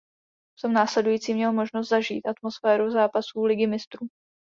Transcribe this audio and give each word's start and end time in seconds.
V 0.59 0.61
tom 0.61 0.73
následujícím 0.73 1.35
měl 1.35 1.53
možnost 1.53 1.89
zažít 1.89 2.27
atmosféru 2.27 2.91
zápasů 2.91 3.43
Ligy 3.43 3.67
mistrů. 3.67 4.07